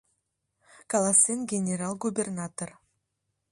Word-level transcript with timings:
—каласен 0.91 1.39
генерал-губернатор. 1.51 2.69